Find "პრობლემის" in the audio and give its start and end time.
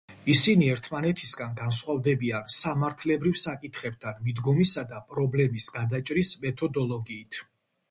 5.13-5.71